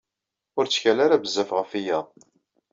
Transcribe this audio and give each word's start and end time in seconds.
Ur 0.57 0.65
ttkal 0.65 0.99
ara 1.05 1.21
bezzaf 1.23 1.49
ɣef 1.57 1.71
wiyaḍ. 1.75 2.07